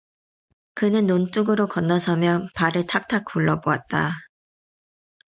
그는 0.73 1.05
논둑으로 1.05 1.67
건너 1.67 1.99
서며 1.99 2.47
발을 2.55 2.87
탁탁 2.87 3.23
굴러 3.23 3.61
보았다. 3.61 4.13